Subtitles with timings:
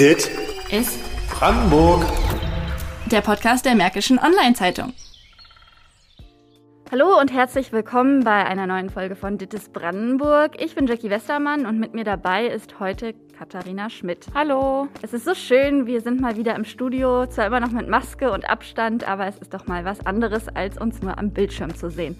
[0.00, 0.30] Dit
[0.70, 2.06] ist Brandenburg.
[3.12, 4.94] Der Podcast der Märkischen Online-Zeitung.
[6.90, 10.52] Hallo und herzlich willkommen bei einer neuen Folge von Dittes Brandenburg.
[10.58, 14.24] Ich bin Jackie Westermann und mit mir dabei ist heute Katharina Schmidt.
[14.34, 14.88] Hallo.
[15.02, 18.30] Es ist so schön, wir sind mal wieder im Studio, zwar immer noch mit Maske
[18.30, 21.90] und Abstand, aber es ist doch mal was anderes, als uns nur am Bildschirm zu
[21.90, 22.16] sehen.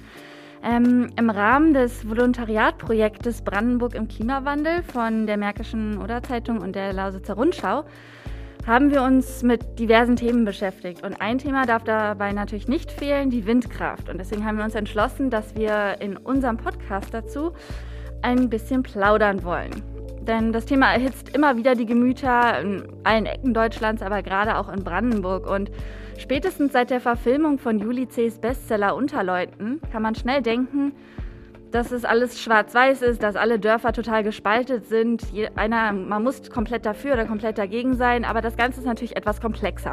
[0.62, 7.34] Ähm, Im Rahmen des Volontariatprojektes Brandenburg im Klimawandel von der Märkischen Oder-Zeitung und der Lausitzer
[7.34, 7.84] Rundschau
[8.66, 11.02] haben wir uns mit diversen Themen beschäftigt.
[11.02, 14.10] Und ein Thema darf dabei natürlich nicht fehlen, die Windkraft.
[14.10, 17.52] Und deswegen haben wir uns entschlossen, dass wir in unserem Podcast dazu
[18.20, 19.82] ein bisschen plaudern wollen.
[20.20, 24.68] Denn das Thema erhitzt immer wieder die Gemüter in allen Ecken Deutschlands, aber gerade auch
[24.68, 25.48] in Brandenburg.
[25.48, 25.70] Und
[26.20, 30.92] spätestens seit der Verfilmung von Juli C.'s Bestseller Unterleuten kann man schnell denken,
[31.70, 35.22] dass es alles schwarz-weiß ist, dass alle Dörfer total gespaltet sind.
[35.54, 39.40] Einer, man muss komplett dafür oder komplett dagegen sein, aber das Ganze ist natürlich etwas
[39.40, 39.92] komplexer.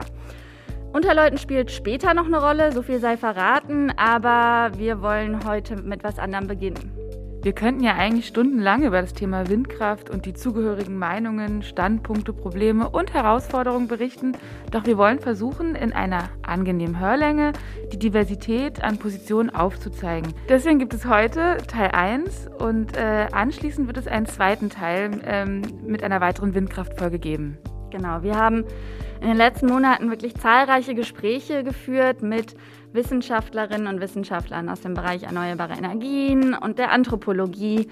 [0.94, 6.04] Unterleuten spielt später noch eine Rolle, so viel sei verraten, aber wir wollen heute mit
[6.04, 6.97] was anderem beginnen.
[7.44, 12.90] Wir könnten ja eigentlich stundenlang über das Thema Windkraft und die zugehörigen Meinungen, Standpunkte, Probleme
[12.90, 14.34] und Herausforderungen berichten.
[14.72, 17.54] Doch wir wollen versuchen, in einer angenehmen Hörlänge
[17.94, 20.34] die Diversität an Positionen aufzuzeigen.
[20.50, 25.62] Deswegen gibt es heute Teil 1 und äh, anschließend wird es einen zweiten Teil ähm,
[25.86, 27.60] mit einer weiteren Windkraftfolge geben.
[27.92, 28.66] Genau, wir haben
[29.22, 32.56] in den letzten Monaten wirklich zahlreiche Gespräche geführt mit
[32.94, 37.88] Wissenschaftlerinnen und Wissenschaftlern aus dem Bereich erneuerbare Energien und der Anthropologie.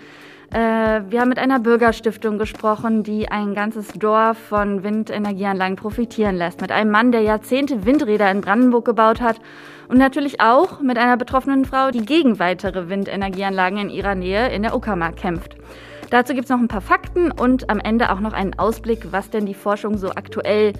[0.51, 6.61] Äh, wir haben mit einer Bürgerstiftung gesprochen, die ein ganzes Dorf von Windenergieanlagen profitieren lässt.
[6.61, 9.39] Mit einem Mann, der Jahrzehnte Windräder in Brandenburg gebaut hat.
[9.87, 14.63] Und natürlich auch mit einer betroffenen Frau, die gegen weitere Windenergieanlagen in ihrer Nähe in
[14.63, 15.57] der Uckermark kämpft.
[16.09, 19.29] Dazu gibt es noch ein paar Fakten und am Ende auch noch einen Ausblick, was
[19.29, 20.73] denn die Forschung so aktuell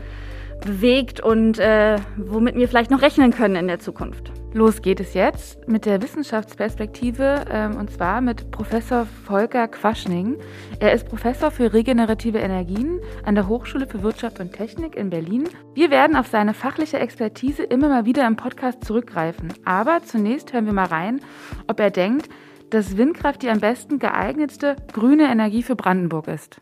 [0.65, 4.31] bewegt und äh, womit wir vielleicht noch rechnen können in der Zukunft.
[4.55, 10.37] Los geht es jetzt mit der Wissenschaftsperspektive ähm, und zwar mit Professor Volker Quaschning.
[10.79, 15.49] Er ist Professor für regenerative Energien an der Hochschule für Wirtschaft und Technik in Berlin.
[15.73, 19.53] Wir werden auf seine fachliche Expertise immer mal wieder im Podcast zurückgreifen.
[19.65, 21.19] Aber zunächst hören wir mal rein,
[21.67, 22.29] ob er denkt,
[22.69, 26.61] dass Windkraft die am besten geeignetste grüne Energie für Brandenburg ist.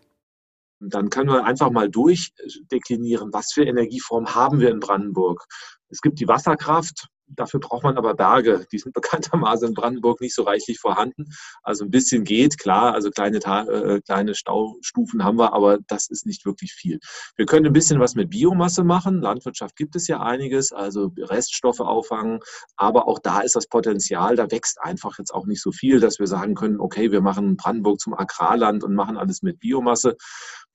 [0.89, 5.45] Dann können wir einfach mal durchdeklinieren, was für Energieformen haben wir in Brandenburg.
[5.89, 8.65] Es gibt die Wasserkraft, Dafür braucht man aber Berge.
[8.71, 11.25] Die sind bekanntermaßen in Brandenburg nicht so reichlich vorhanden.
[11.63, 12.93] Also ein bisschen geht, klar.
[12.93, 16.99] Also kleine, äh, kleine Staustufen haben wir, aber das ist nicht wirklich viel.
[17.35, 19.21] Wir können ein bisschen was mit Biomasse machen.
[19.21, 22.39] Landwirtschaft gibt es ja einiges, also Reststoffe auffangen.
[22.75, 26.19] Aber auch da ist das Potenzial, da wächst einfach jetzt auch nicht so viel, dass
[26.19, 30.17] wir sagen können, okay, wir machen Brandenburg zum Agrarland und machen alles mit Biomasse.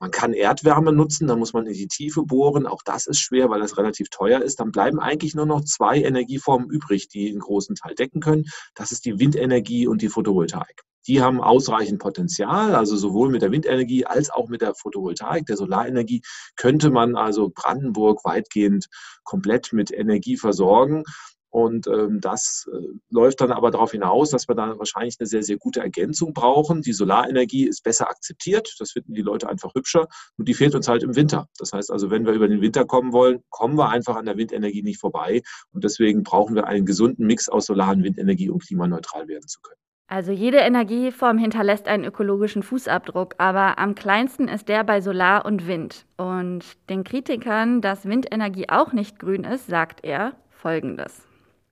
[0.01, 2.67] Man kann Erdwärme nutzen, da muss man in die Tiefe bohren.
[2.67, 4.61] Auch das ist schwer, weil das relativ teuer ist.
[4.61, 8.45] Dann bleiben eigentlich nur noch zwei Energieformen übrig, die einen großen Teil decken können.
[8.75, 10.83] Das ist die Windenergie und die Photovoltaik.
[11.09, 15.57] Die haben ausreichend Potenzial, also sowohl mit der Windenergie als auch mit der Photovoltaik, der
[15.57, 16.21] Solarenergie,
[16.55, 18.89] könnte man also Brandenburg weitgehend
[19.25, 21.05] komplett mit Energie versorgen.
[21.51, 22.79] Und ähm, das äh,
[23.11, 26.83] läuft dann aber darauf hinaus, dass wir da wahrscheinlich eine sehr, sehr gute Ergänzung brauchen.
[26.83, 30.89] Die Solarenergie ist besser akzeptiert, das finden die Leute einfach hübscher und die fehlt uns
[30.89, 31.49] halt im Winter.
[31.59, 34.37] Das heißt also, wenn wir über den Winter kommen wollen, kommen wir einfach an der
[34.37, 35.43] Windenergie nicht vorbei
[35.73, 39.61] und deswegen brauchen wir einen gesunden Mix aus Solar- und Windenergie, um klimaneutral werden zu
[39.61, 39.81] können.
[40.11, 45.67] Also jede Energieform hinterlässt einen ökologischen Fußabdruck, aber am kleinsten ist der bei Solar und
[45.67, 46.07] Wind.
[46.17, 51.28] Und den Kritikern, dass Windenergie auch nicht grün ist, sagt er Folgendes.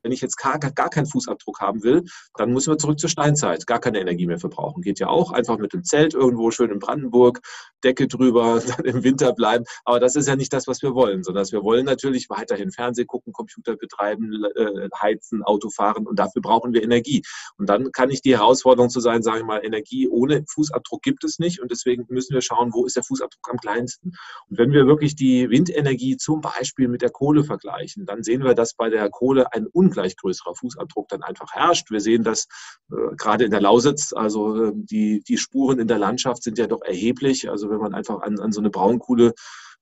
[0.06, 2.04] Wenn ich jetzt gar, gar keinen Fußabdruck haben will,
[2.36, 4.80] dann müssen wir zurück zur Steinzeit, gar keine Energie mehr verbrauchen.
[4.80, 7.40] Geht ja auch, einfach mit dem Zelt irgendwo schön in Brandenburg,
[7.82, 9.64] Decke drüber, dann im Winter bleiben.
[9.84, 13.08] Aber das ist ja nicht das, was wir wollen, sondern wir wollen natürlich weiterhin Fernsehen
[13.08, 17.22] gucken, Computer betreiben, äh, heizen, Auto fahren und dafür brauchen wir Energie.
[17.58, 21.24] Und dann kann nicht die Herausforderung zu sein, sage ich mal, Energie ohne Fußabdruck gibt
[21.24, 24.12] es nicht und deswegen müssen wir schauen, wo ist der Fußabdruck am kleinsten.
[24.48, 28.54] Und wenn wir wirklich die Windenergie zum Beispiel mit der Kohle vergleichen, dann sehen wir,
[28.54, 31.90] dass bei der Kohle ein unglaublich ungleich größerer Fußabdruck dann einfach herrscht.
[31.90, 32.46] Wir sehen das
[32.90, 36.66] äh, gerade in der Lausitz, also äh, die, die Spuren in der Landschaft sind ja
[36.66, 37.50] doch erheblich.
[37.50, 39.32] Also wenn man einfach an, an so eine Braunkohle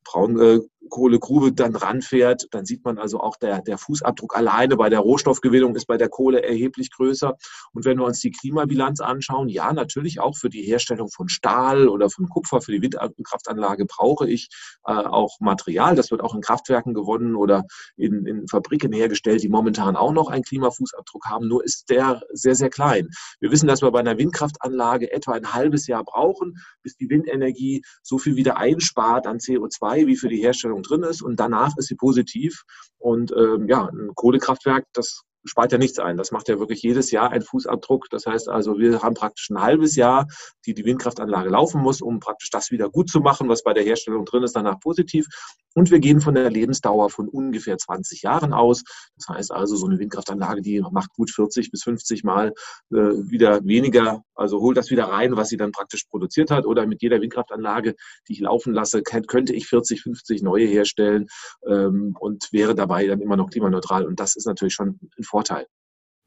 [0.04, 4.88] Braun, äh, Kohlegrube dann ranfährt, dann sieht man also auch der, der Fußabdruck alleine bei
[4.88, 7.34] der Rohstoffgewinnung ist bei der Kohle erheblich größer.
[7.72, 11.88] Und wenn wir uns die Klimabilanz anschauen, ja, natürlich auch für die Herstellung von Stahl
[11.88, 14.48] oder von Kupfer für die Windkraftanlage brauche ich
[14.86, 15.96] äh, auch Material.
[15.96, 17.64] Das wird auch in Kraftwerken gewonnen oder
[17.96, 21.48] in, in Fabriken hergestellt, die momentan auch noch einen Klimafußabdruck haben.
[21.48, 23.08] Nur ist der sehr, sehr klein.
[23.40, 27.82] Wir wissen, dass wir bei einer Windkraftanlage etwa ein halbes Jahr brauchen, bis die Windenergie
[28.02, 31.88] so viel wieder einspart an CO2 wie für die Herstellung drin ist und danach ist
[31.88, 32.64] sie positiv.
[32.98, 36.16] Und ähm, ja, ein Kohlekraftwerk, das spart ja nichts ein.
[36.16, 38.08] Das macht ja wirklich jedes Jahr einen Fußabdruck.
[38.10, 40.26] Das heißt also, wir haben praktisch ein halbes Jahr,
[40.66, 43.84] die die Windkraftanlage laufen muss, um praktisch das wieder gut zu machen, was bei der
[43.84, 45.26] Herstellung drin ist, danach positiv.
[45.74, 48.84] Und wir gehen von der Lebensdauer von ungefähr 20 Jahren aus.
[49.16, 52.54] Das heißt also, so eine Windkraftanlage, die macht gut 40 bis 50 Mal
[52.92, 56.64] äh, wieder weniger, also holt das wieder rein, was sie dann praktisch produziert hat.
[56.64, 57.96] Oder mit jeder Windkraftanlage,
[58.28, 61.26] die ich laufen lasse, könnte ich 40, 50 neue herstellen
[61.66, 64.06] ähm, und wäre dabei dann immer noch klimaneutral.
[64.06, 65.66] Und das ist natürlich schon ein Vorteil.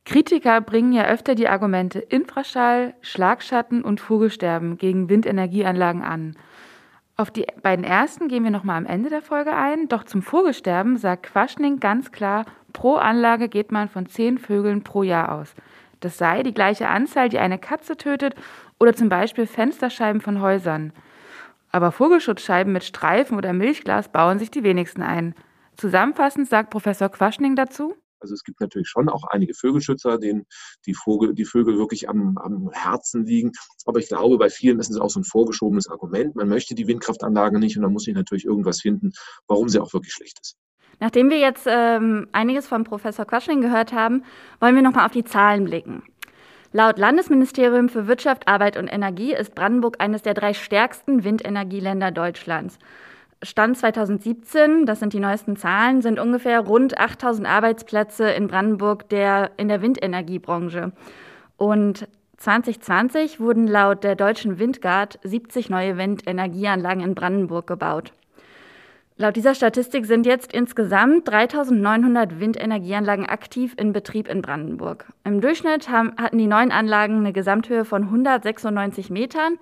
[0.04, 6.36] Kritiker bringen ja öfter die Argumente Infraschall, Schlagschatten und Vogelsterben gegen Windenergieanlagen an.
[7.16, 9.88] Auf die beiden ersten gehen wir nochmal am Ende der Folge ein.
[9.88, 15.04] Doch zum Vogelsterben sagt Quaschning ganz klar, pro Anlage geht man von zehn Vögeln pro
[15.04, 15.56] Jahr aus.
[16.02, 18.36] Das sei die gleiche Anzahl, die eine Katze tötet
[18.78, 20.92] oder zum Beispiel Fensterscheiben von Häusern.
[21.72, 25.34] Aber Vogelschutzscheiben mit Streifen oder Milchglas bauen sich die wenigsten ein.
[25.78, 27.96] Zusammenfassend sagt Professor Quaschning dazu.
[28.20, 30.46] Also es gibt natürlich schon auch einige Vögelschützer, denen
[30.86, 33.52] die, Vogel, die Vögel wirklich am, am Herzen liegen.
[33.86, 36.36] Aber ich glaube, bei vielen ist es auch so ein vorgeschobenes Argument.
[36.36, 39.12] Man möchte die Windkraftanlage nicht und dann muss ich natürlich irgendwas finden,
[39.48, 40.56] warum sie auch wirklich schlecht ist.
[41.00, 44.24] Nachdem wir jetzt ähm, einiges von Professor Quaschning gehört haben,
[44.60, 46.02] wollen wir nochmal auf die Zahlen blicken.
[46.74, 52.78] Laut Landesministerium für Wirtschaft, Arbeit und Energie ist Brandenburg eines der drei stärksten Windenergieländer Deutschlands.
[53.44, 59.52] Stand 2017, das sind die neuesten Zahlen, sind ungefähr rund 8000 Arbeitsplätze in Brandenburg der,
[59.58, 60.92] in der Windenergiebranche.
[61.56, 62.08] Und
[62.38, 68.12] 2020 wurden laut der deutschen Windgard 70 neue Windenergieanlagen in Brandenburg gebaut.
[69.20, 75.06] Laut dieser Statistik sind jetzt insgesamt 3900 Windenergieanlagen aktiv in Betrieb in Brandenburg.
[75.24, 79.58] Im Durchschnitt haben, hatten die neuen Anlagen eine Gesamthöhe von 196 Metern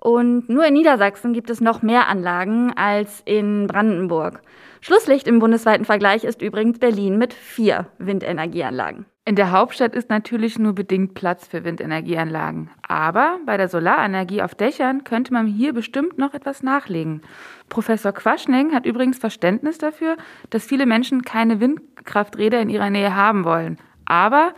[0.00, 4.40] und nur in Niedersachsen gibt es noch mehr Anlagen als in Brandenburg.
[4.80, 9.06] Schlusslicht im bundesweiten Vergleich ist übrigens Berlin mit vier Windenergieanlagen.
[9.24, 12.70] In der Hauptstadt ist natürlich nur bedingt Platz für Windenergieanlagen.
[12.86, 17.20] Aber bei der Solarenergie auf Dächern könnte man hier bestimmt noch etwas nachlegen.
[17.68, 20.16] Professor Quaschning hat übrigens Verständnis dafür,
[20.48, 23.76] dass viele Menschen keine Windkrafträder in ihrer Nähe haben wollen.
[24.06, 24.54] Aber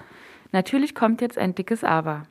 [0.52, 2.22] natürlich kommt jetzt ein dickes Aber.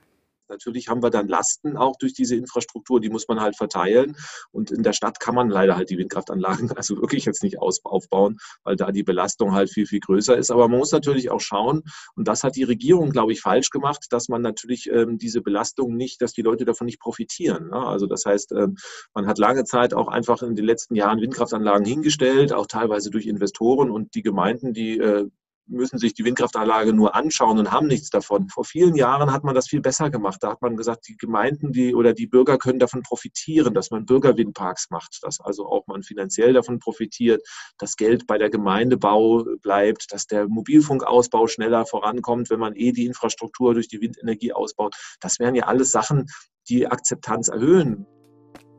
[0.49, 4.15] Natürlich haben wir dann Lasten auch durch diese Infrastruktur, die muss man halt verteilen.
[4.51, 8.37] Und in der Stadt kann man leider halt die Windkraftanlagen also wirklich jetzt nicht aufbauen,
[8.63, 10.51] weil da die Belastung halt viel, viel größer ist.
[10.51, 11.83] Aber man muss natürlich auch schauen,
[12.15, 15.95] und das hat die Regierung, glaube ich, falsch gemacht, dass man natürlich ähm, diese Belastung
[15.95, 17.69] nicht, dass die Leute davon nicht profitieren.
[17.69, 17.77] Ne?
[17.77, 18.75] Also das heißt, ähm,
[19.13, 23.27] man hat lange Zeit auch einfach in den letzten Jahren Windkraftanlagen hingestellt, auch teilweise durch
[23.27, 25.29] Investoren und die Gemeinden, die äh,
[25.69, 28.49] müssen sich die Windkraftanlage nur anschauen und haben nichts davon.
[28.49, 30.37] Vor vielen Jahren hat man das viel besser gemacht.
[30.41, 34.05] Da hat man gesagt, die Gemeinden die, oder die Bürger können davon profitieren, dass man
[34.05, 37.41] Bürgerwindparks macht, dass also auch man finanziell davon profitiert,
[37.77, 43.05] dass Geld bei der Gemeindebau bleibt, dass der Mobilfunkausbau schneller vorankommt, wenn man eh die
[43.05, 44.95] Infrastruktur durch die Windenergie ausbaut.
[45.19, 46.25] Das wären ja alles Sachen,
[46.67, 48.05] die Akzeptanz erhöhen.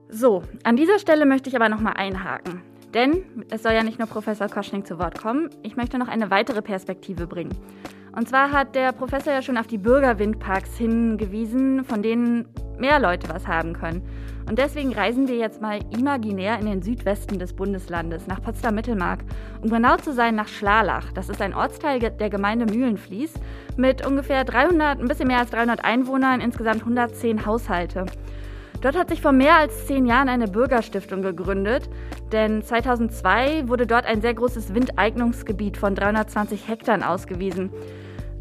[0.09, 2.63] So, an dieser Stelle möchte ich aber nochmal einhaken.
[2.95, 6.31] Denn es soll ja nicht nur Professor Koschning zu Wort kommen, ich möchte noch eine
[6.31, 7.55] weitere Perspektive bringen.
[8.13, 12.49] Und zwar hat der Professor ja schon auf die Bürgerwindparks hingewiesen, von denen
[12.79, 14.03] mehr Leute was haben können.
[14.49, 19.21] Und deswegen reisen wir jetzt mal imaginär in den Südwesten des Bundeslandes, nach Potsdam-Mittelmark,
[19.63, 21.13] um genau zu sein nach Schlalach.
[21.13, 23.35] Das ist ein Ortsteil der Gemeinde Mühlenfließ
[23.77, 28.07] mit ungefähr 300, ein bisschen mehr als 300 Einwohnern, insgesamt 110 Haushalte.
[28.81, 31.91] Dort hat sich vor mehr als zehn Jahren eine Bürgerstiftung gegründet,
[32.33, 37.71] denn 2002 wurde dort ein sehr großes Windeignungsgebiet von 320 Hektar ausgewiesen.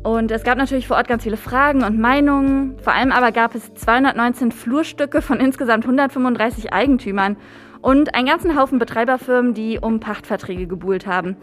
[0.02, 2.78] Und es gab natürlich vor Ort ganz viele Fragen und Meinungen.
[2.82, 7.36] Vor allem aber gab es 219 Flurstücke von insgesamt 135 Eigentümern
[7.82, 11.36] und einen ganzen Haufen Betreiberfirmen, die um Pachtverträge gebuhlt haben.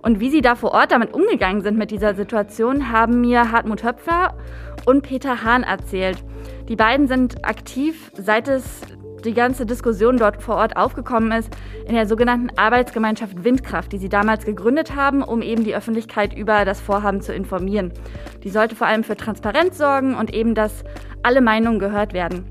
[0.00, 3.82] Und wie sie da vor Ort damit umgegangen sind mit dieser Situation, haben mir Hartmut
[3.82, 4.34] Höpfer
[4.86, 6.22] und Peter Hahn erzählt.
[6.68, 8.80] Die beiden sind aktiv, seit es
[9.24, 11.54] die ganze Diskussion dort vor Ort aufgekommen ist,
[11.86, 16.64] in der sogenannten Arbeitsgemeinschaft Windkraft, die sie damals gegründet haben, um eben die Öffentlichkeit über
[16.64, 17.92] das Vorhaben zu informieren.
[18.42, 20.84] Die sollte vor allem für Transparenz sorgen und eben, dass
[21.22, 22.46] alle Meinungen gehört werden.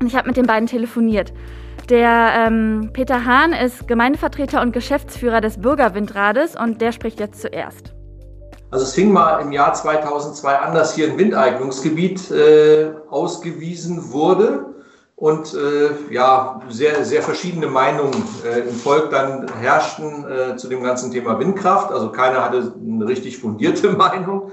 [0.00, 1.32] Und ich habe mit den beiden telefoniert.
[1.88, 7.91] Der ähm, Peter Hahn ist Gemeindevertreter und Geschäftsführer des Bürgerwindrades und der spricht jetzt zuerst.
[8.72, 14.64] Also es fing mal im Jahr 2002 an, dass hier ein Windeignungsgebiet äh, ausgewiesen wurde
[15.14, 20.82] und äh, ja, sehr, sehr verschiedene Meinungen äh, im Volk dann herrschten äh, zu dem
[20.82, 21.92] ganzen Thema Windkraft.
[21.92, 24.52] Also keiner hatte eine richtig fundierte Meinung.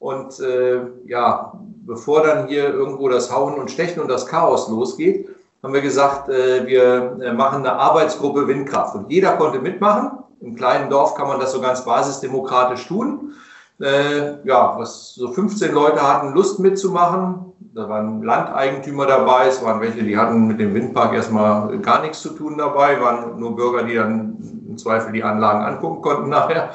[0.00, 1.52] Und äh, ja,
[1.86, 5.28] bevor dann hier irgendwo das Hauen und Stechen und das Chaos losgeht,
[5.62, 8.96] haben wir gesagt, äh, wir äh, machen eine Arbeitsgruppe Windkraft.
[8.96, 10.18] Und jeder konnte mitmachen.
[10.40, 13.34] Im kleinen Dorf kann man das so ganz basisdemokratisch tun.
[13.82, 17.52] Äh, ja, was so 15 Leute hatten Lust mitzumachen.
[17.74, 22.20] Da waren Landeigentümer dabei, es waren welche, die hatten mit dem Windpark erstmal gar nichts
[22.20, 24.36] zu tun dabei, waren nur Bürger, die dann
[24.68, 26.70] im Zweifel die Anlagen angucken konnten nachher.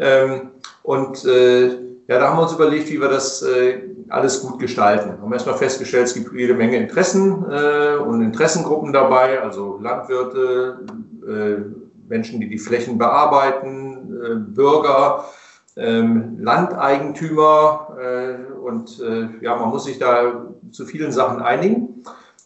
[0.00, 0.50] Ähm,
[0.82, 1.68] und äh,
[2.08, 5.10] ja, da haben wir uns überlegt, wie wir das äh, alles gut gestalten.
[5.10, 10.80] Wir haben erstmal festgestellt, es gibt jede Menge Interessen äh, und Interessengruppen dabei, also Landwirte,
[11.28, 15.24] äh, Menschen, die die Flächen bearbeiten, äh, Bürger,
[15.76, 21.86] ähm, Landeigentümer äh, und äh, ja, man muss sich da zu vielen Sachen einigen.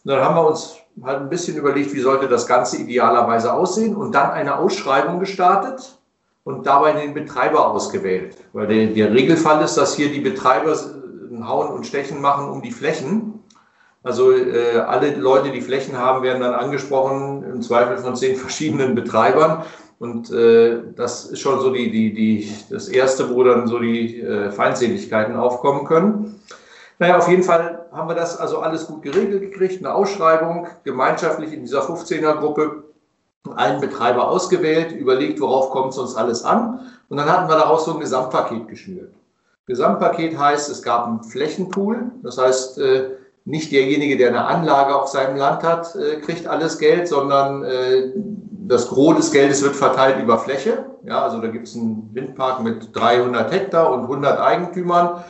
[0.03, 3.95] Und dann haben wir uns halt ein bisschen überlegt, wie sollte das Ganze idealerweise aussehen
[3.95, 5.97] und dann eine Ausschreibung gestartet
[6.43, 8.35] und dabei den Betreiber ausgewählt.
[8.53, 10.75] Weil der, der Regelfall ist, dass hier die Betreiber
[11.31, 13.39] ein Hauen und Stechen machen um die Flächen.
[14.03, 18.95] Also äh, alle Leute, die Flächen haben, werden dann angesprochen, im Zweifel von zehn verschiedenen
[18.95, 19.63] Betreibern.
[20.01, 24.19] Und äh, das ist schon so die, die, die, das Erste, wo dann so die
[24.19, 26.39] äh, Feindseligkeiten aufkommen können.
[26.97, 31.53] Naja, auf jeden Fall haben wir das also alles gut geregelt gekriegt, eine Ausschreibung, gemeinschaftlich
[31.53, 32.83] in dieser 15er-Gruppe,
[33.55, 36.79] einen Betreiber ausgewählt, überlegt, worauf kommt es uns alles an.
[37.09, 39.13] Und dann hatten wir daraus so ein Gesamtpaket geschnürt.
[39.67, 43.09] Gesamtpaket heißt, es gab einen Flächenpool, das heißt, äh,
[43.45, 48.13] nicht derjenige, der eine Anlage auf seinem Land hat, äh, kriegt alles Geld, sondern äh,
[48.71, 50.85] das Gros des Geldes wird verteilt über Fläche.
[51.03, 55.25] Ja, also da gibt es einen Windpark mit 300 Hektar und 100 Eigentümern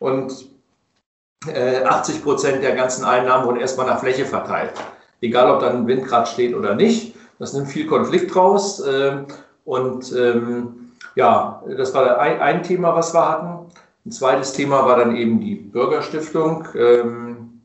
[0.00, 0.50] und
[1.46, 4.74] äh, 80 Prozent der ganzen Einnahmen wurden erstmal nach Fläche verteilt.
[5.22, 7.16] Egal, ob dann ein Windrad steht oder nicht.
[7.38, 8.80] Das nimmt viel Konflikt raus.
[8.80, 9.24] Äh,
[9.64, 13.72] und ähm, ja, das war ein, ein, Thema, was wir hatten.
[14.04, 17.62] Ein zweites Thema war dann eben die Bürgerstiftung, ähm,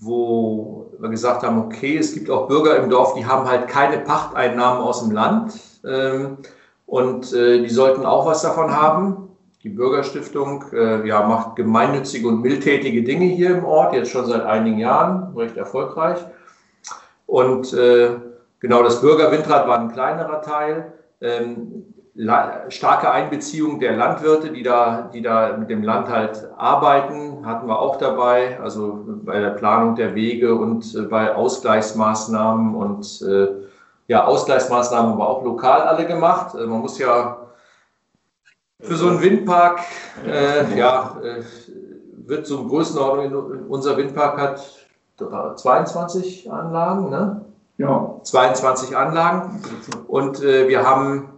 [0.00, 3.98] wo wir gesagt haben, okay, es gibt auch Bürger im Dorf, die haben halt keine
[3.98, 6.38] Pachteinnahmen aus dem Land ähm,
[6.86, 9.28] und äh, die sollten auch was davon haben.
[9.62, 14.42] Die Bürgerstiftung äh, ja, macht gemeinnützige und mildtätige Dinge hier im Ort, jetzt schon seit
[14.42, 16.18] einigen Jahren, recht erfolgreich.
[17.26, 18.10] Und äh,
[18.60, 20.92] genau, das Bürgerwindrad war ein kleinerer Teil.
[21.20, 21.85] Ähm,
[22.68, 27.78] starke Einbeziehung der Landwirte, die da, die da mit dem Land halt arbeiten, hatten wir
[27.78, 33.48] auch dabei, also bei der Planung der Wege und äh, bei Ausgleichsmaßnahmen und äh,
[34.08, 36.54] ja, Ausgleichsmaßnahmen haben wir auch lokal alle gemacht.
[36.54, 37.38] Äh, man muss ja
[38.80, 39.80] für so einen Windpark,
[40.26, 41.42] äh, ja, äh,
[42.26, 44.86] wird so eine Größenordnung, unser Windpark hat
[45.56, 47.44] 22 Anlagen, ne?
[47.78, 48.16] Ja.
[48.22, 49.62] 22 Anlagen.
[50.08, 51.35] Und wir haben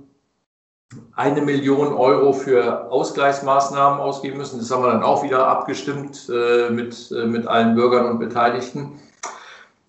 [1.19, 4.61] eine Million Euro für Ausgleichsmaßnahmen ausgeben müssen.
[4.61, 9.01] Das haben wir dann auch wieder abgestimmt äh, mit, äh, mit allen Bürgern und Beteiligten.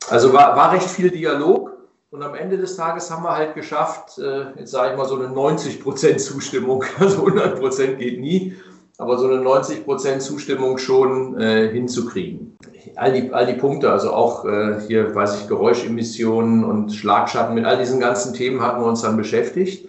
[0.09, 1.77] Also war, war recht viel Dialog.
[2.09, 5.17] Und am Ende des Tages haben wir halt geschafft, äh, jetzt sage ich mal so
[5.17, 6.83] eine 90 Prozent Zustimmung.
[6.99, 8.55] Also 100 Prozent geht nie,
[8.97, 12.57] aber so eine 90 Prozent Zustimmung schon äh, hinzukriegen.
[12.95, 17.65] All die, all die Punkte, also auch äh, hier, weiß ich, Geräuschemissionen und Schlagschatten, mit
[17.65, 19.87] all diesen ganzen Themen hatten wir uns dann beschäftigt.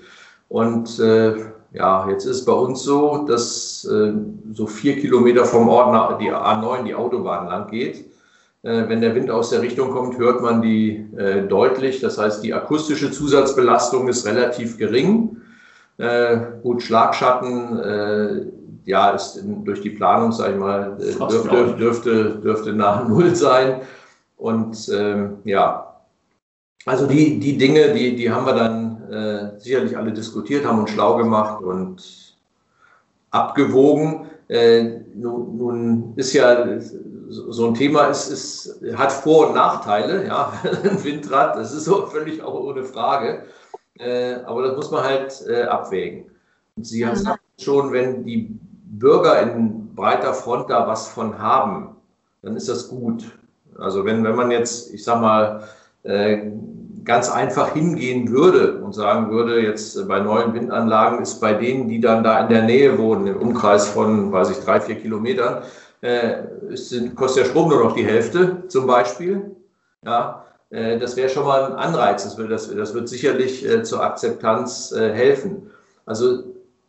[0.50, 1.37] Und äh,
[1.73, 4.12] ja, jetzt ist es bei uns so, dass äh,
[4.52, 8.04] so vier Kilometer vom Ort nach die A9, die Autobahn lang geht.
[8.64, 12.00] Äh, wenn der Wind aus der Richtung kommt, hört man die äh, deutlich.
[12.00, 15.37] Das heißt, die akustische Zusatzbelastung ist relativ gering.
[15.99, 18.47] Äh, gut, Schlagschatten, äh,
[18.87, 23.37] ja, ist in, durch die Planung, sage ich mal, äh, dürfte, dürfte, dürfte nach Null
[23.37, 23.83] sein.
[24.37, 25.95] Und ähm, ja,
[26.87, 30.90] also die, die Dinge, die, die haben wir dann äh, sicherlich alle diskutiert, haben uns
[30.90, 32.36] schlau gemacht und
[33.30, 34.26] abgewogen.
[34.48, 36.66] Äh, nun, nun, ist ja
[37.28, 40.52] so ein Thema, ist, ist, hat Vor- und Nachteile, ja,
[40.84, 43.44] ein Windrad, das ist so völlig auch ohne Frage.
[43.98, 46.30] Äh, aber das muss man halt äh, abwägen.
[46.76, 47.62] Und Sie haben mhm.
[47.62, 51.96] schon, wenn die Bürger in breiter Front da was von haben,
[52.42, 53.24] dann ist das gut.
[53.78, 55.62] Also wenn, wenn man jetzt, ich sag mal,
[56.02, 56.50] äh,
[57.04, 62.00] ganz einfach hingehen würde und sagen würde, jetzt bei neuen Windanlagen ist bei denen, die
[62.00, 65.62] dann da in der Nähe wohnen, im Umkreis von, weiß ich, drei, vier Kilometern,
[66.02, 69.57] äh, ist, kostet der Strom nur noch die Hälfte zum Beispiel.
[70.04, 72.25] Ja, äh, das wäre schon mal ein Anreiz.
[72.25, 75.71] Das wird, das, das wird sicherlich äh, zur Akzeptanz äh, helfen.
[76.07, 76.45] Also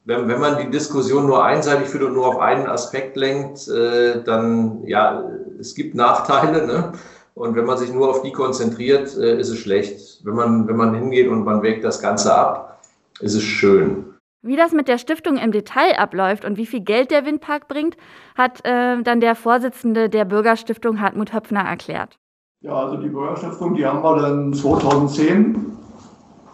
[0.06, 4.24] wenn, wenn man die Diskussion nur einseitig führt und nur auf einen Aspekt lenkt, äh,
[4.24, 6.66] dann ja, es gibt Nachteile.
[6.66, 6.92] Ne?
[7.34, 10.26] Und wenn man sich nur auf die konzentriert, äh, ist es schlecht.
[10.26, 12.82] Wenn man, wenn man hingeht und man wägt das Ganze ab,
[13.20, 14.06] ist es schön.
[14.44, 17.96] Wie das mit der Stiftung im Detail abläuft und wie viel Geld der Windpark bringt,
[18.36, 22.18] hat äh, dann der Vorsitzende der Bürgerstiftung Hartmut Höpfner erklärt.
[22.62, 25.78] Ja, also die Bürgerstiftung, die haben wir dann 2010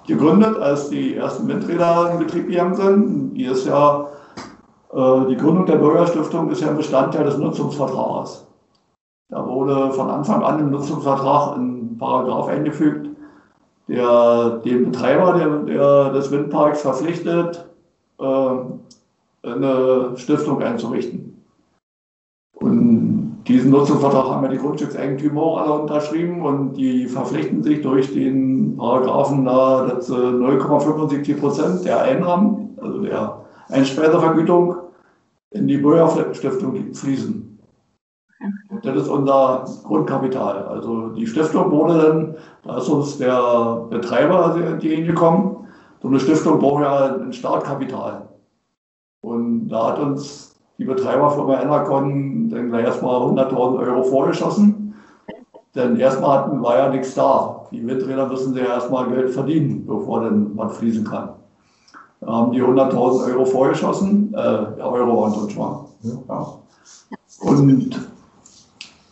[0.05, 3.34] gegründet, als die ersten Windräder in Betrieb gegangen sind.
[3.34, 4.07] Die ist ja,
[4.93, 8.47] äh, die Gründung der Bürgerstiftung ist ja ein Bestandteil des Nutzungsvertrages.
[9.29, 13.10] Da wurde von Anfang an im Nutzungsvertrag ein Paragraph eingefügt,
[13.88, 17.67] der den Betreiber der, der, des Windparks verpflichtet,
[18.19, 18.50] äh,
[19.43, 21.43] eine Stiftung einzurichten.
[22.55, 28.13] Und diesen Nutzungsvertrag haben ja die Grundstückseigentümer auch alle unterschrieben und die verpflichten sich durch
[28.13, 34.75] den Paragraphen da, dass 0,75 Prozent der Einnahmen, also der Einspeisevergütung,
[35.51, 37.47] in die Bürgerstiftung fließen.
[38.83, 40.65] Das ist unser Grundkapital.
[40.67, 45.67] Also die Stiftung wurde dann, da ist uns der Betreiber entgegengekommen,
[46.01, 48.27] so eine Stiftung braucht ja ein Startkapital.
[49.21, 54.93] Und da hat uns die Betreiberfirma Enercon dann gleich erstmal 100.000 Euro vorgeschossen.
[55.74, 57.67] Denn erstmal hatten, war ja nichts da.
[57.71, 61.29] Die Windräder müssen ja erstmal Geld verdienen, bevor dann was fließen kann.
[62.19, 65.86] Da haben die 100.000 Euro vorgeschossen, äh, Euro und schon.
[66.01, 66.53] Ja.
[67.41, 68.07] Und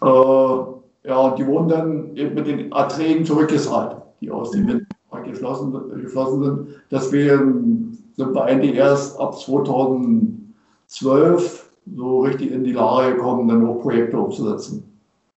[0.06, 4.86] äh, ja, die wurden dann eben mit den Erträgen zurückgezahlt, die aus dem Wind
[5.24, 6.68] geschlossen, geschlossen sind.
[6.92, 13.82] Deswegen sind wir eigentlich erst ab 2012 so richtig in die Lage gekommen, dann auch
[13.82, 14.84] Projekte umzusetzen.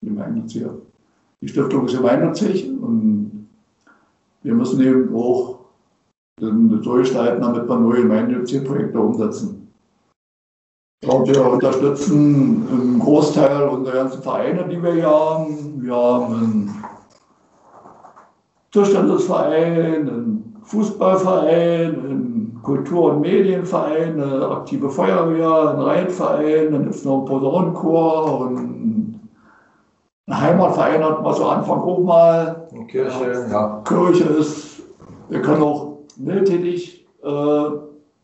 [0.01, 3.47] Die Stiftung ist gemeinnützig und
[4.43, 5.59] wir müssen eben auch
[6.39, 9.66] so gestalten, damit wir neue gemeinnützige Projekte umsetzen.
[11.05, 15.81] Und wir unterstützen einen Großteil unserer ganzen Vereine, die wir hier haben.
[15.83, 16.83] Wir haben einen
[18.71, 27.19] Tischtennisverein, ein Fußballverein, ein Kultur- und Medienverein, eine aktive Feuerwehr, ein Reitverein, dann ist noch
[27.19, 28.57] ein Posaunenchor und
[30.27, 32.67] ein Heimatverein hat man so Anfang auch mal.
[32.73, 33.81] Eine Kirche, ja.
[33.85, 34.81] Kirche ist,
[35.29, 37.63] wir können auch mildtätig äh,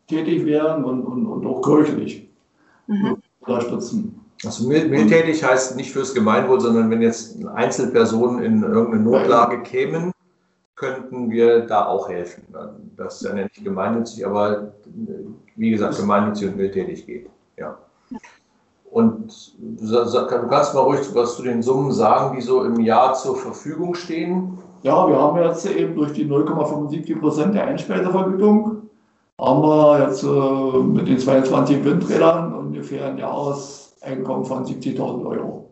[0.08, 2.23] tätig werden und, und, und auch kirchlich
[2.86, 3.16] mhm.
[3.40, 4.20] unterstützen.
[4.44, 10.12] Also mildtätig heißt nicht fürs Gemeinwohl, sondern wenn jetzt Einzelpersonen in irgendeine Notlage kämen,
[10.76, 12.42] könnten wir da auch helfen.
[12.96, 14.74] Das ist ja nicht gemeinnützig, aber
[15.56, 17.30] wie gesagt, gemeinnützig und mildtätig geht.
[17.56, 17.78] Ja.
[18.90, 23.36] Und du kannst mal ruhig was zu den Summen sagen, die so im Jahr zur
[23.36, 24.58] Verfügung stehen.
[24.82, 28.82] Ja, wir haben jetzt eben durch die 0,75 Prozent der Einspeisevergütung
[29.40, 35.70] haben wir jetzt äh, mit den 22 Windrädern ungefähr ein Jahreseinkommen von 70.000 Euro.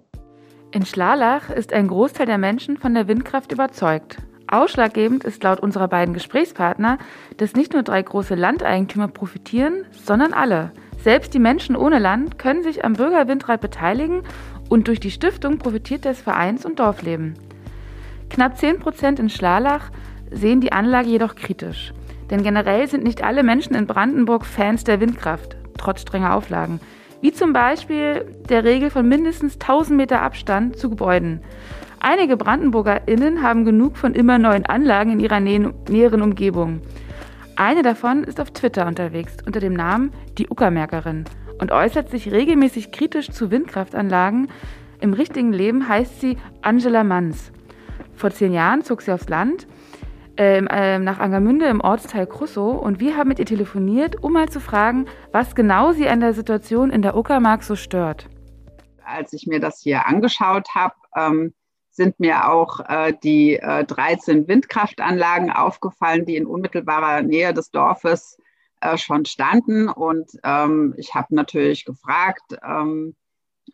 [0.71, 4.19] In Schlalach ist ein Großteil der Menschen von der Windkraft überzeugt.
[4.47, 6.99] Ausschlaggebend ist laut unserer beiden Gesprächspartner,
[7.39, 10.73] dass nicht nur drei große Landeigentümer profitieren, sondern alle.
[10.99, 14.23] Selbst die Menschen ohne Land können sich am Bürgerwindrad beteiligen
[14.69, 17.35] und durch die Stiftung profitiert das Vereins- und Dorfleben.
[18.31, 19.91] Knapp 10 Prozent in Schlalach
[20.31, 21.93] sehen die Anlage jedoch kritisch.
[22.31, 26.81] Denn generell sind nicht alle Menschen in Brandenburg Fans der Windkraft, trotz strenger Auflagen.
[27.21, 31.41] Wie zum Beispiel der Regel von mindestens 1000 Meter Abstand zu Gebäuden.
[32.01, 36.81] Einige BrandenburgerInnen haben genug von immer neuen Anlagen in ihrer näheren Umgebung.
[37.55, 41.27] Eine davon ist auf Twitter unterwegs unter dem Namen Die Uckermerkerin
[41.61, 44.49] und äußert sich regelmäßig kritisch zu Windkraftanlagen.
[45.01, 47.53] Im richtigen Leben heißt sie Angela Manns.
[48.17, 49.69] Vor zehn Jahren zog sie aufs Land
[50.37, 54.61] äh, nach Angermünde im Ortsteil Krussow und wir haben mit ihr telefoniert, um mal zu
[54.61, 58.29] fragen, was genau sie an der Situation in der Uckermark so stört.
[59.05, 61.55] Als ich mir das hier angeschaut habe, ähm,
[61.91, 68.39] sind mir auch äh, die äh, 13 Windkraftanlagen aufgefallen, die in unmittelbarer Nähe des Dorfes
[68.81, 69.89] äh, schon standen.
[69.89, 73.15] Und ähm, ich habe natürlich gefragt, ähm,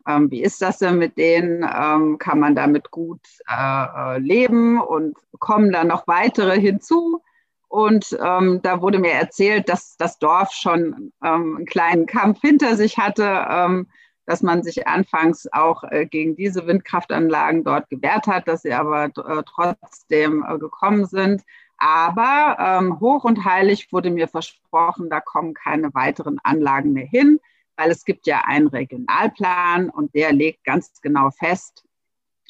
[0.07, 1.63] ähm, wie ist das denn mit denen?
[1.63, 7.23] Ähm, kann man damit gut äh, äh, leben und kommen da noch weitere hinzu?
[7.69, 12.77] Und ähm, da wurde mir erzählt, dass das Dorf schon ähm, einen kleinen Kampf hinter
[12.77, 13.89] sich hatte, ähm,
[14.25, 19.05] dass man sich anfangs auch äh, gegen diese Windkraftanlagen dort gewehrt hat, dass sie aber
[19.05, 21.43] äh, trotzdem äh, gekommen sind.
[21.79, 27.39] Aber ähm, hoch und heilig wurde mir versprochen, da kommen keine weiteren Anlagen mehr hin,
[27.79, 31.85] weil es gibt ja einen Regionalplan und der legt ganz genau fest,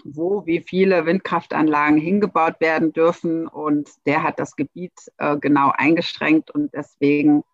[0.03, 3.47] wo wie viele Windkraftanlagen hingebaut werden dürfen.
[3.47, 6.51] Und der hat das Gebiet äh, genau eingeschränkt.
[6.51, 7.45] Und deswegen,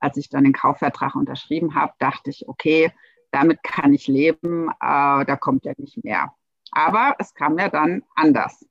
[0.00, 2.90] als ich dann den Kaufvertrag unterschrieben habe, dachte ich, okay,
[3.30, 6.32] damit kann ich leben, äh, da kommt ja nicht mehr.
[6.70, 8.64] Aber es kam ja dann anders.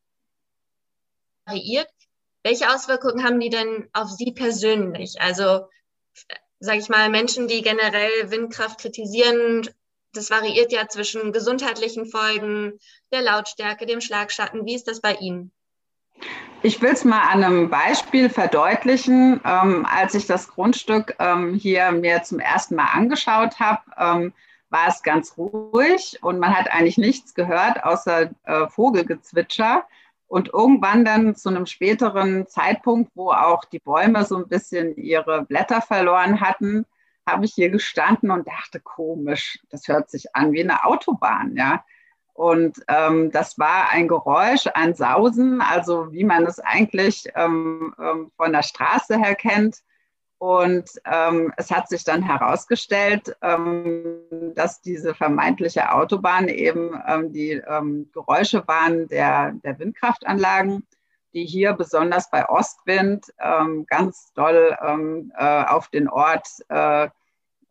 [1.46, 1.90] Variiert.
[2.44, 5.22] Welche Auswirkungen haben die denn auf Sie persönlich?
[5.22, 5.68] Also,
[6.62, 9.68] sage ich mal, Menschen, die generell Windkraft kritisieren,
[10.14, 12.80] das variiert ja zwischen gesundheitlichen Folgen,
[13.12, 14.66] der Lautstärke, dem Schlagschatten.
[14.66, 15.52] Wie ist das bei Ihnen?
[16.62, 19.42] Ich will es mal an einem Beispiel verdeutlichen.
[19.44, 24.34] Ähm, als ich das Grundstück ähm, hier mir zum ersten Mal angeschaut habe, ähm,
[24.70, 29.86] war es ganz ruhig und man hat eigentlich nichts gehört außer äh, Vogelgezwitscher.
[30.32, 35.44] Und irgendwann dann zu einem späteren Zeitpunkt, wo auch die Bäume so ein bisschen ihre
[35.44, 36.86] Blätter verloren hatten,
[37.28, 41.84] habe ich hier gestanden und dachte, komisch, das hört sich an wie eine Autobahn, ja.
[42.32, 48.32] Und ähm, das war ein Geräusch, ein Sausen, also wie man es eigentlich ähm, ähm,
[48.38, 49.82] von der Straße her kennt.
[50.42, 54.16] Und ähm, es hat sich dann herausgestellt, ähm,
[54.56, 57.62] dass diese vermeintliche Autobahn eben ähm, die
[58.12, 60.84] Geräusche waren der, der Windkraftanlagen
[61.34, 67.08] die hier besonders bei Ostwind ähm, ganz doll ähm, äh, auf den Ort äh,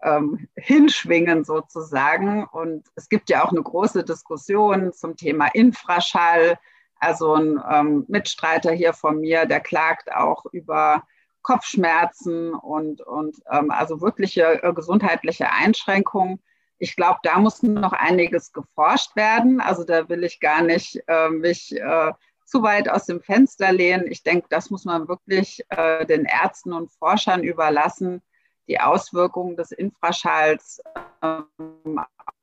[0.03, 2.45] ähm, hinschwingen sozusagen.
[2.45, 6.59] Und es gibt ja auch eine große Diskussion zum Thema Infraschall.
[6.99, 11.03] Also ein ähm, Mitstreiter hier von mir, der klagt auch über
[11.43, 16.41] Kopfschmerzen und, und ähm, also wirkliche äh, gesundheitliche Einschränkungen.
[16.79, 19.61] Ich glaube, da muss noch einiges geforscht werden.
[19.61, 22.13] Also da will ich gar nicht äh, mich äh,
[22.47, 24.11] zu weit aus dem Fenster lehnen.
[24.11, 28.23] Ich denke, das muss man wirklich äh, den Ärzten und Forschern überlassen,
[28.67, 30.81] die Auswirkungen des Infraschalls
[31.23, 32.01] ähm,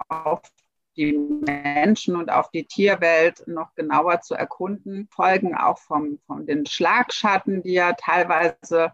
[0.08, 0.42] auf
[0.98, 5.08] die Menschen und auf die Tierwelt noch genauer zu erkunden.
[5.12, 8.94] Folgen auch vom, von den Schlagschatten, die ja teilweise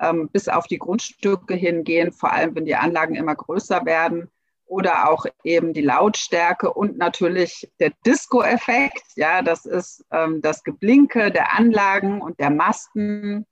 [0.00, 4.30] ähm, bis auf die Grundstücke hingehen, vor allem wenn die Anlagen immer größer werden
[4.66, 9.04] oder auch eben die Lautstärke und natürlich der Disco-Effekt.
[9.14, 13.46] Ja, das ist ähm, das Geblinke der Anlagen und der Masten.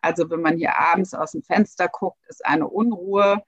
[0.00, 3.42] Also wenn man hier abends aus dem Fenster guckt, ist eine Unruhe,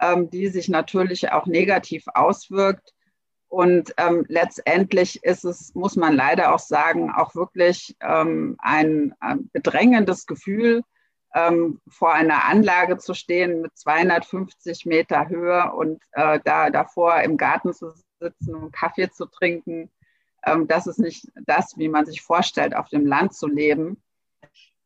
[0.00, 2.92] ähm, die sich natürlich auch negativ auswirkt.
[3.52, 9.50] Und ähm, letztendlich ist es, muss man leider auch sagen, auch wirklich ähm, ein, ein
[9.52, 10.80] bedrängendes Gefühl,
[11.34, 17.36] ähm, vor einer Anlage zu stehen mit 250 Meter Höhe und äh, da davor im
[17.36, 19.90] Garten zu sitzen und Kaffee zu trinken.
[20.46, 24.02] Ähm, das ist nicht das, wie man sich vorstellt, auf dem Land zu leben.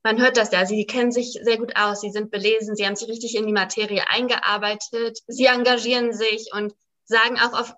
[0.02, 2.96] Man hört das ja, Sie kennen sich sehr gut aus, Sie sind belesen, Sie haben
[2.96, 6.74] sich richtig in die Materie eingearbeitet, Sie engagieren sich und
[7.04, 7.72] sagen auch auf,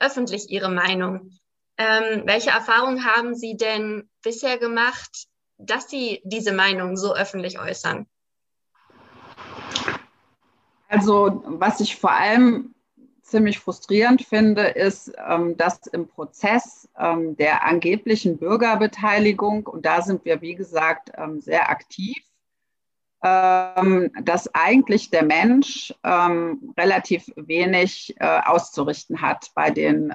[0.00, 1.30] öffentlich Ihre Meinung.
[1.76, 5.26] Ähm, welche Erfahrungen haben Sie denn bisher gemacht,
[5.58, 8.06] dass Sie diese Meinung so öffentlich äußern?
[10.88, 12.74] Also was ich vor allem
[13.22, 20.24] ziemlich frustrierend finde, ist, ähm, dass im Prozess ähm, der angeblichen Bürgerbeteiligung, und da sind
[20.24, 22.16] wir, wie gesagt, ähm, sehr aktiv,
[23.24, 30.10] dass eigentlich der Mensch relativ wenig äh, auszurichten hat bei den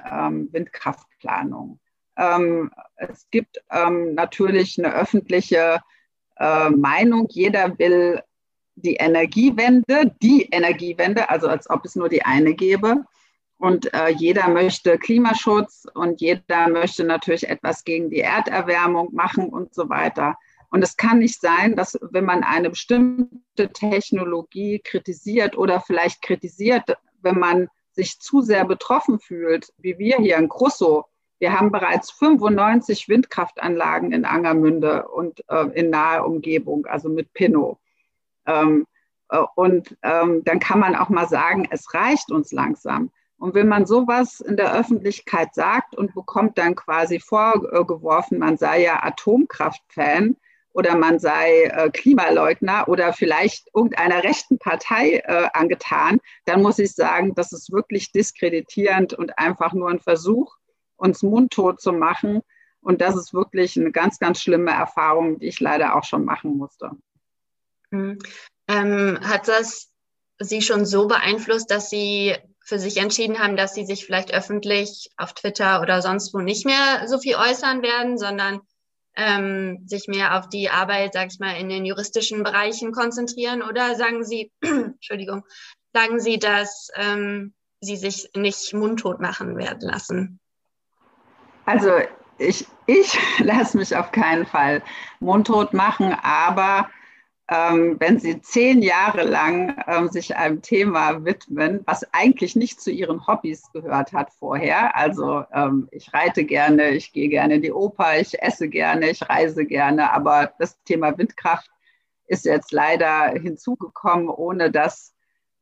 [0.52, 1.80] Windkraftplanungen.
[2.14, 5.80] Es gibt natürlich eine öffentliche
[6.40, 8.22] äh, Meinung, jeder will
[8.74, 13.04] die Energiewende, die Energiewende, also als ob es nur die eine gäbe.
[13.58, 19.74] Und äh, jeder möchte Klimaschutz und jeder möchte natürlich etwas gegen die Erderwärmung machen und
[19.74, 20.38] so weiter.
[20.70, 26.96] Und es kann nicht sein, dass wenn man eine bestimmte Technologie kritisiert oder vielleicht kritisiert,
[27.22, 31.04] wenn man sich zu sehr betroffen fühlt, wie wir hier in Crusoe.
[31.40, 37.78] Wir haben bereits 95 Windkraftanlagen in Angermünde und äh, in naher Umgebung, also mit Pinot.
[38.46, 38.86] Ähm,
[39.30, 43.10] äh, und ähm, dann kann man auch mal sagen, es reicht uns langsam.
[43.38, 48.82] Und wenn man sowas in der Öffentlichkeit sagt und bekommt dann quasi vorgeworfen, man sei
[48.82, 50.36] ja Atomkraftfan
[50.72, 56.92] oder man sei äh, Klimaleugner oder vielleicht irgendeiner rechten Partei äh, angetan, dann muss ich
[56.94, 60.56] sagen, das ist wirklich diskreditierend und einfach nur ein Versuch,
[60.96, 62.42] uns mundtot zu machen.
[62.80, 66.56] Und das ist wirklich eine ganz, ganz schlimme Erfahrung, die ich leider auch schon machen
[66.56, 66.92] musste.
[67.90, 68.18] Mhm.
[68.68, 69.88] Ähm, hat das
[70.42, 75.10] Sie schon so beeinflusst, dass Sie für sich entschieden haben, dass Sie sich vielleicht öffentlich
[75.16, 78.60] auf Twitter oder sonst wo nicht mehr so viel äußern werden, sondern
[79.16, 83.62] ähm, sich mehr auf die Arbeit, sag ich mal, in den juristischen Bereichen konzentrieren?
[83.62, 85.44] Oder sagen Sie, Entschuldigung,
[85.92, 90.40] sagen Sie, dass ähm, Sie sich nicht mundtot machen werden lassen?
[91.64, 91.92] Also
[92.38, 94.82] ich, ich lasse mich auf keinen Fall
[95.20, 96.90] mundtot machen, aber
[97.50, 102.92] ähm, wenn Sie zehn Jahre lang ähm, sich einem Thema widmen, was eigentlich nicht zu
[102.92, 104.96] Ihren Hobbys gehört hat vorher.
[104.96, 109.28] Also ähm, ich reite gerne, ich gehe gerne in die Oper, ich esse gerne, ich
[109.28, 111.68] reise gerne, aber das Thema Windkraft
[112.26, 115.12] ist jetzt leider hinzugekommen, ohne dass,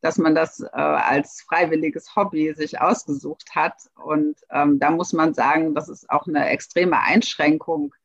[0.01, 3.73] dass man das äh, als freiwilliges Hobby sich ausgesucht hat.
[3.95, 7.95] Und ähm, da muss man sagen, das ist auch eine extreme Einschränkung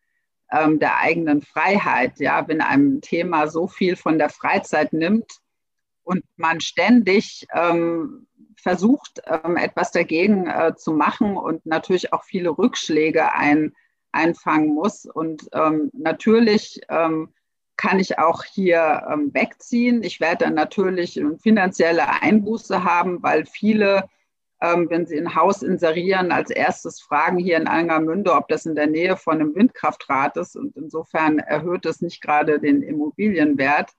[0.51, 2.19] ähm, der eigenen Freiheit.
[2.21, 5.41] Ja, wenn einem Thema so viel von der Freizeit nimmt
[6.03, 8.27] und man ständig ähm,
[8.57, 13.73] versucht, ähm, etwas dagegen äh, zu machen und natürlich auch viele Rückschläge ein,
[14.13, 15.05] einfangen muss.
[15.07, 17.35] Und ähm, natürlich ähm,
[17.77, 20.03] kann ich auch hier ähm, wegziehen.
[20.03, 24.09] Ich werde dann natürlich finanzielle Einbuße haben, weil viele
[24.61, 28.75] ähm, wenn Sie ein Haus inserieren, als erstes fragen hier in Angermünde, ob das in
[28.75, 30.57] der Nähe von einem Windkraftrad ist.
[30.57, 33.91] Und insofern erhöht es nicht gerade den Immobilienwert.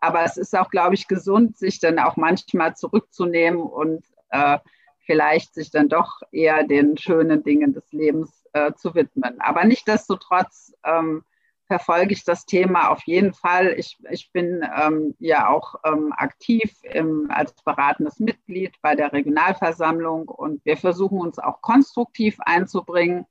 [0.00, 4.58] Aber es ist auch, glaube ich, gesund, sich dann auch manchmal zurückzunehmen und äh,
[5.04, 9.40] vielleicht sich dann doch eher den schönen Dingen des Lebens äh, zu widmen.
[9.40, 11.24] Aber nichtdestotrotz ähm,
[11.72, 13.74] verfolge ich das Thema auf jeden Fall.
[13.78, 20.28] Ich, ich bin ähm, ja auch ähm, aktiv im, als beratendes Mitglied bei der Regionalversammlung
[20.28, 23.24] und wir versuchen uns auch konstruktiv einzubringen.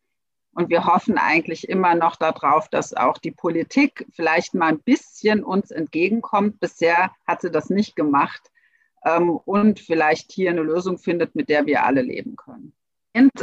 [0.56, 5.44] Und wir hoffen eigentlich immer noch darauf, dass auch die Politik vielleicht mal ein bisschen
[5.44, 6.60] uns entgegenkommt.
[6.60, 8.52] Bisher hat sie das nicht gemacht
[9.06, 12.74] ähm, und vielleicht hier eine Lösung findet, mit der wir alle leben können.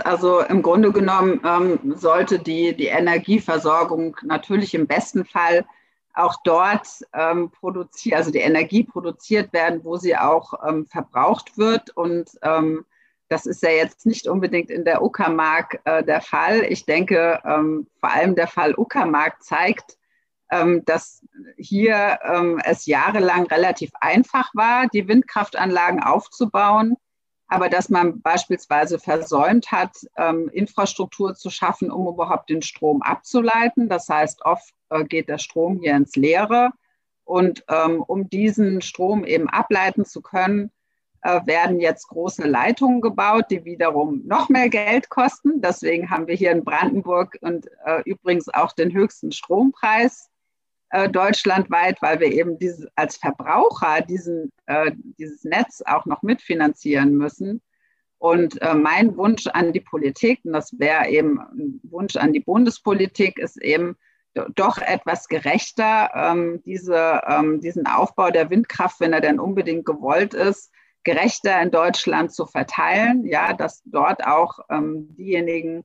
[0.05, 5.67] Also im Grunde genommen ähm, sollte die, die Energieversorgung natürlich im besten Fall
[6.15, 11.91] auch dort ähm, produziert, also die Energie produziert werden, wo sie auch ähm, verbraucht wird.
[11.91, 12.85] Und ähm,
[13.29, 16.65] das ist ja jetzt nicht unbedingt in der Uckermark äh, der Fall.
[16.69, 19.99] Ich denke, ähm, vor allem der Fall Uckermark zeigt,
[20.51, 21.23] ähm, dass
[21.59, 22.19] hier
[22.65, 26.97] es jahrelang relativ einfach war, die Windkraftanlagen aufzubauen
[27.49, 33.89] aber dass man beispielsweise versäumt hat, ähm, Infrastruktur zu schaffen, um überhaupt den Strom abzuleiten.
[33.89, 36.71] Das heißt, oft äh, geht der Strom hier ins Leere.
[37.25, 40.71] Und ähm, um diesen Strom eben ableiten zu können,
[41.23, 45.61] äh, werden jetzt große Leitungen gebaut, die wiederum noch mehr Geld kosten.
[45.61, 50.31] Deswegen haben wir hier in Brandenburg und äh, übrigens auch den höchsten Strompreis
[50.91, 57.17] äh, deutschlandweit, weil wir eben diese, als Verbraucher diesen, äh, dieses Netz auch noch mitfinanzieren
[57.17, 57.61] müssen.
[58.19, 62.41] Und äh, mein Wunsch an die Politik, und das wäre eben ein Wunsch an die
[62.41, 63.97] Bundespolitik, ist eben
[64.55, 70.35] doch etwas gerechter, ähm, diese, ähm, diesen Aufbau der Windkraft, wenn er denn unbedingt gewollt
[70.35, 70.71] ist,
[71.05, 75.85] gerechter in Deutschland zu verteilen, ja, dass dort auch ähm, diejenigen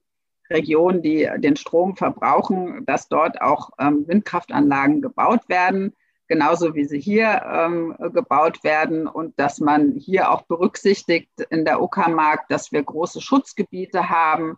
[0.53, 5.93] Regionen, die den Strom verbrauchen, dass dort auch ähm, Windkraftanlagen gebaut werden,
[6.27, 11.81] genauso wie sie hier ähm, gebaut werden und dass man hier auch berücksichtigt in der
[11.81, 14.57] Uckermark, dass wir große Schutzgebiete haben,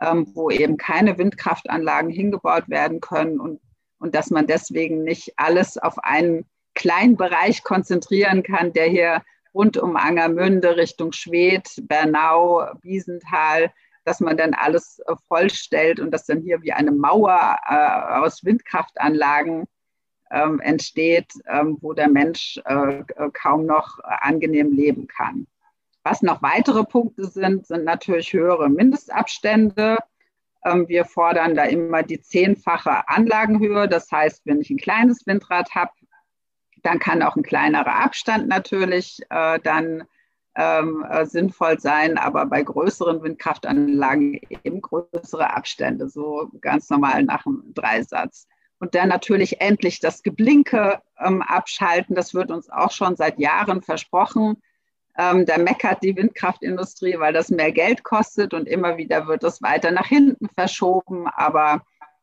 [0.00, 3.60] ähm, wo eben keine Windkraftanlagen hingebaut werden können und,
[3.98, 9.22] und dass man deswegen nicht alles auf einen kleinen Bereich konzentrieren kann, der hier
[9.52, 13.72] rund um Angermünde Richtung Schwedt, Bernau, Biesenthal
[14.10, 18.44] dass man dann alles äh, vollstellt und dass dann hier wie eine Mauer äh, aus
[18.44, 19.68] Windkraftanlagen
[20.32, 25.46] ähm, entsteht, ähm, wo der Mensch äh, äh kaum noch angenehm leben kann.
[26.02, 29.98] Was noch weitere Punkte sind, sind natürlich höhere Mindestabstände.
[30.64, 33.86] Ähm, wir fordern da immer die zehnfache Anlagenhöhe.
[33.86, 35.92] Das heißt, wenn ich ein kleines Windrad habe,
[36.82, 40.02] dann kann auch ein kleinerer Abstand natürlich äh, dann
[40.56, 47.44] ähm, äh, sinnvoll sein, aber bei größeren Windkraftanlagen eben größere Abstände, so ganz normal nach
[47.44, 48.46] dem Dreisatz.
[48.78, 52.14] Und dann natürlich endlich das Geblinke ähm, abschalten.
[52.16, 54.56] Das wird uns auch schon seit Jahren versprochen.
[55.18, 59.60] Ähm, da meckert die Windkraftindustrie, weil das mehr Geld kostet und immer wieder wird es
[59.60, 61.26] weiter nach hinten verschoben.
[61.28, 61.82] Aber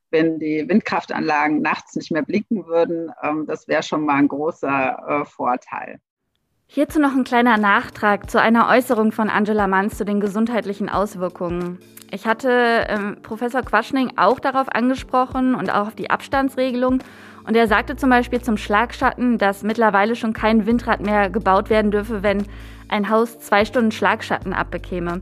[0.10, 5.22] wenn die Windkraftanlagen nachts nicht mehr blinken würden, ähm, das wäre schon mal ein großer
[5.22, 6.00] äh, Vorteil.
[6.70, 11.80] Hierzu noch ein kleiner Nachtrag zu einer Äußerung von Angela Manns zu den gesundheitlichen Auswirkungen.
[12.12, 17.00] Ich hatte ähm, Professor Quaschning auch darauf angesprochen und auch auf die Abstandsregelung.
[17.46, 21.92] Und er sagte zum Beispiel zum Schlagschatten, dass mittlerweile schon kein Windrad mehr gebaut werden
[21.92, 22.46] dürfe, wenn
[22.90, 25.22] ein Haus zwei Stunden Schlagschatten abbekäme.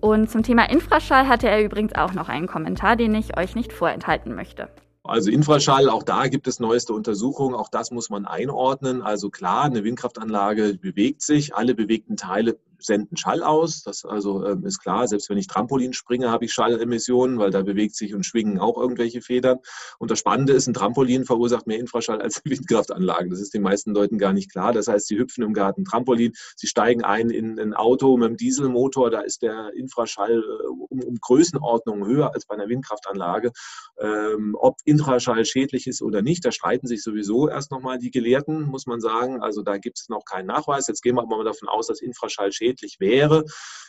[0.00, 3.72] Und zum Thema Infraschall hatte er übrigens auch noch einen Kommentar, den ich euch nicht
[3.72, 4.68] vorenthalten möchte.
[5.06, 9.02] Also Infraschall, auch da gibt es neueste Untersuchungen, auch das muss man einordnen.
[9.02, 13.82] Also klar, eine Windkraftanlage bewegt sich, alle bewegten Teile senden Schall aus.
[13.82, 15.08] Das also ähm, ist klar.
[15.08, 18.76] Selbst wenn ich Trampolin springe, habe ich Schallemissionen, weil da bewegt sich und schwingen auch
[18.78, 19.58] irgendwelche Federn.
[19.98, 23.30] Und das Spannende ist, ein Trampolin verursacht mehr Infraschall als Windkraftanlagen.
[23.30, 24.72] Das ist den meisten Leuten gar nicht klar.
[24.72, 28.36] Das heißt, sie hüpfen im Garten Trampolin, sie steigen ein in ein Auto mit einem
[28.36, 29.10] Dieselmotor.
[29.10, 33.52] Da ist der Infraschall äh, um, um Größenordnungen höher als bei einer Windkraftanlage.
[33.98, 38.62] Ähm, ob Infraschall schädlich ist oder nicht, da streiten sich sowieso erst nochmal die Gelehrten,
[38.62, 39.40] muss man sagen.
[39.40, 40.86] Also da gibt es noch keinen Nachweis.
[40.88, 43.44] Jetzt gehen wir aber mal davon aus, dass Infraschall schädlich wäre.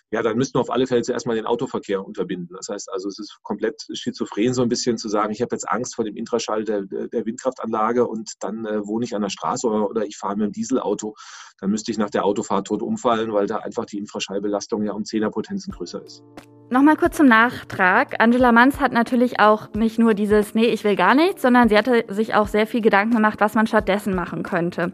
[0.09, 2.55] Ja, dann müssten wir auf alle Fälle zuerst mal den Autoverkehr unterbinden.
[2.55, 5.69] Das heißt also, es ist komplett schizophren, so ein bisschen zu sagen, ich habe jetzt
[5.69, 9.67] Angst vor dem Infraschall der, der Windkraftanlage und dann äh, wohne ich an der Straße
[9.67, 11.15] oder, oder ich fahre mit dem Dieselauto.
[11.59, 15.03] Dann müsste ich nach der Autofahrt tot umfallen, weil da einfach die Infraschallbelastung ja um
[15.03, 16.23] Zehnerpotenzen größer ist.
[16.69, 18.15] Nochmal kurz zum Nachtrag.
[18.19, 21.77] Angela Manz hat natürlich auch nicht nur dieses Nee, ich will gar nichts, sondern sie
[21.77, 24.91] hatte sich auch sehr viel Gedanken gemacht, was man stattdessen machen könnte.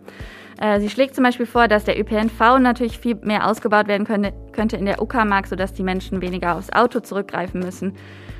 [0.63, 4.31] Äh, sie schlägt zum Beispiel vor, dass der ÖPNV natürlich viel mehr ausgebaut werden könnte,
[4.53, 7.97] könnte in der Uckermark, sodass die Menschen weniger aufs Auto zurückgreifen müssen.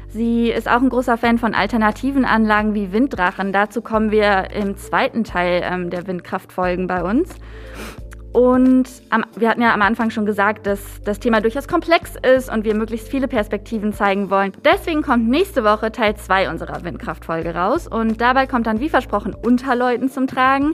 [0.08, 3.52] Sie ist auch ein großer Fan von alternativen Anlagen wie Winddrachen.
[3.52, 7.36] Dazu kommen wir im zweiten Teil ähm, der Windkraftfolgen bei uns.
[8.32, 12.52] Und am, wir hatten ja am Anfang schon gesagt, dass das Thema durchaus komplex ist
[12.52, 14.54] und wir möglichst viele Perspektiven zeigen wollen.
[14.66, 19.36] Deswegen kommt nächste Woche Teil 2 unserer Windkraftfolge raus und dabei kommt dann wie versprochen
[19.36, 20.74] Unterleuten zum Tragen,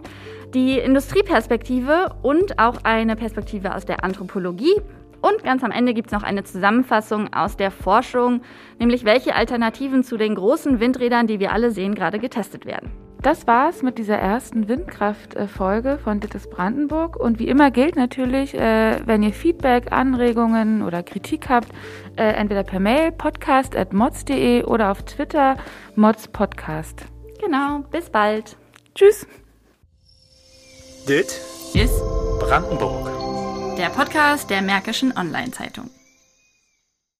[0.53, 4.75] die Industrieperspektive und auch eine Perspektive aus der Anthropologie.
[5.21, 8.41] Und ganz am Ende gibt es noch eine Zusammenfassung aus der Forschung,
[8.79, 12.89] nämlich welche Alternativen zu den großen Windrädern, die wir alle sehen, gerade getestet werden.
[13.21, 17.17] Das war's mit dieser ersten Windkraft-Folge von Dittes Brandenburg.
[17.17, 21.67] Und wie immer gilt natürlich, äh, wenn ihr Feedback, Anregungen oder Kritik habt,
[22.15, 25.57] äh, entweder per Mail podcast.mods.de oder auf Twitter
[25.97, 27.07] modspodcast.
[27.43, 28.55] Genau, bis bald.
[28.95, 29.27] Tschüss.
[31.07, 31.39] Dit
[31.73, 31.99] ist
[32.39, 33.77] Brandenburg.
[33.77, 35.89] Der Podcast der Märkischen Online-Zeitung.